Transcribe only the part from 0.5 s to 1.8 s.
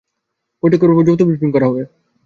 বৈঠকের পর যৌথ ব্রিফিং করা